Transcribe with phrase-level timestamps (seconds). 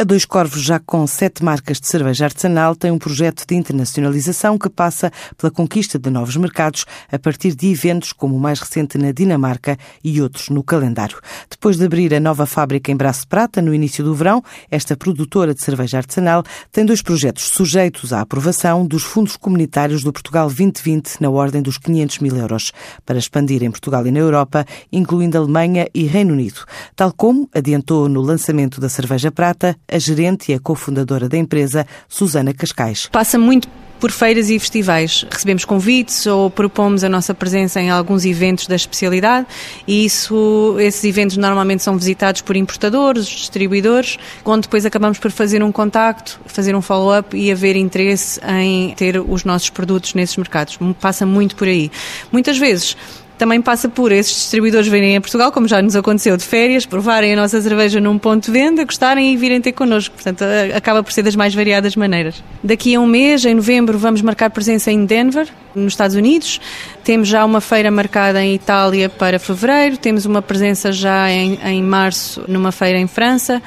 [0.00, 4.56] A Dois Corvos, já com sete marcas de cerveja artesanal, tem um projeto de internacionalização
[4.56, 8.96] que passa pela conquista de novos mercados a partir de eventos como o mais recente
[8.96, 11.20] na Dinamarca e outros no calendário.
[11.50, 15.52] Depois de abrir a nova fábrica em Braço Prata no início do verão, esta produtora
[15.52, 21.20] de cerveja artesanal tem dois projetos sujeitos à aprovação dos fundos comunitários do Portugal 2020
[21.20, 22.72] na ordem dos 500 mil euros,
[23.04, 26.64] para expandir em Portugal e na Europa, incluindo Alemanha e Reino Unido.
[26.96, 31.86] Tal como adiantou no lançamento da cerveja prata a gerente e a cofundadora da empresa,
[32.08, 33.08] Susana Cascais.
[33.10, 33.68] Passa muito
[34.00, 35.26] por feiras e festivais.
[35.30, 39.46] Recebemos convites ou propomos a nossa presença em alguns eventos da especialidade
[39.86, 45.62] e isso, esses eventos normalmente são visitados por importadores, distribuidores, onde depois acabamos por fazer
[45.62, 50.78] um contacto, fazer um follow-up e haver interesse em ter os nossos produtos nesses mercados.
[50.98, 51.90] Passa muito por aí.
[52.32, 52.96] Muitas vezes
[53.40, 57.32] também passa por esses distribuidores virem a Portugal, como já nos aconteceu de férias, provarem
[57.32, 60.14] a nossa cerveja num ponto de venda, gostarem e virem ter connosco.
[60.14, 60.44] Portanto,
[60.76, 62.44] acaba por ser das mais variadas maneiras.
[62.62, 66.60] Daqui a um mês, em novembro, vamos marcar presença em Denver, nos Estados Unidos.
[67.02, 71.82] Temos já uma feira marcada em Itália para fevereiro, temos uma presença já em, em
[71.82, 73.62] março numa feira em França.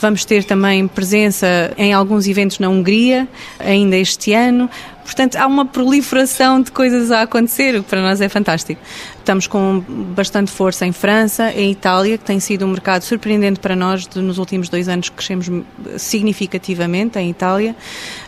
[0.00, 3.26] Vamos ter também presença em alguns eventos na Hungria,
[3.58, 4.70] ainda este ano.
[5.06, 8.80] Portanto, há uma proliferação de coisas a acontecer, o que para nós é fantástico.
[9.18, 13.76] Estamos com bastante força em França, em Itália, que tem sido um mercado surpreendente para
[13.76, 14.08] nós.
[14.16, 15.48] Nos últimos dois anos crescemos
[15.96, 17.74] significativamente em Itália.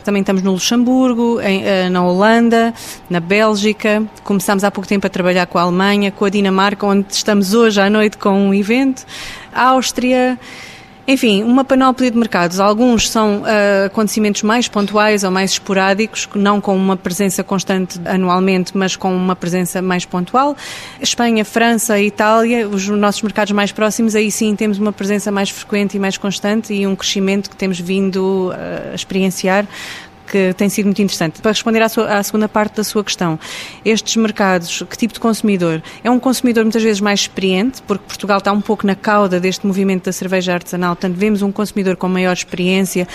[0.04, 2.72] Também estamos no Luxemburgo, em, eh, na Holanda,
[3.10, 4.02] na Bélgica.
[4.22, 7.80] Começámos há pouco tempo a trabalhar com a Alemanha, com a Dinamarca, onde estamos hoje
[7.80, 9.04] à noite com um evento.
[9.52, 10.38] Áustria.
[11.10, 12.60] Enfim, uma panóplia de mercados.
[12.60, 18.76] Alguns são uh, acontecimentos mais pontuais ou mais esporádicos, não com uma presença constante anualmente,
[18.76, 20.54] mas com uma presença mais pontual.
[21.00, 25.96] Espanha, França, Itália, os nossos mercados mais próximos, aí sim temos uma presença mais frequente
[25.96, 29.64] e mais constante e um crescimento que temos vindo uh, a experienciar
[30.30, 31.40] que tem sido muito interessante.
[31.40, 33.38] Para responder à, sua, à, segunda parte da sua questão,
[33.84, 35.82] estes mercados, que tipo de consumidor?
[36.04, 39.66] É um consumidor muitas vezes mais experiente, porque Portugal está um pouco na cauda deste
[39.66, 43.06] movimento da cerveja artesanal, portanto vemos um consumidor com maior experiência,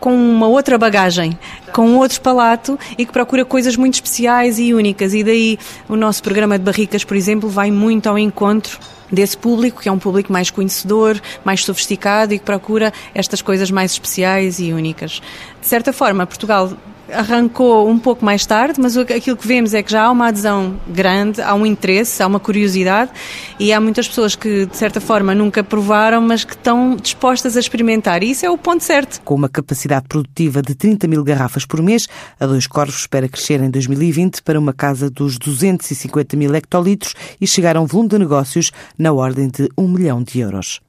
[0.00, 1.38] com uma outra bagagem,
[1.72, 5.14] com outro palato e que procura coisas muito especiais e únicas.
[5.14, 5.58] E daí
[5.88, 8.80] o nosso programa de barricas, por exemplo, vai muito ao encontro
[9.12, 13.70] desse público, que é um público mais conhecedor, mais sofisticado e que procura estas coisas
[13.70, 15.20] mais especiais e únicas.
[15.60, 16.72] De certa forma, Portugal
[17.12, 20.80] arrancou um pouco mais tarde, mas aquilo que vemos é que já há uma adesão
[20.88, 23.10] grande, há um interesse, há uma curiosidade
[23.58, 27.60] e há muitas pessoas que, de certa forma, nunca provaram, mas que estão dispostas a
[27.60, 28.22] experimentar.
[28.22, 29.20] E isso é o ponto certo.
[29.22, 32.08] Com uma capacidade produtiva de 30 mil garrafas por mês,
[32.40, 37.46] a Dois Corvos espera crescer em 2020 para uma casa dos 250 mil hectolitros e
[37.46, 40.80] chegar a um volume de negócios na ordem de um milhão de euros.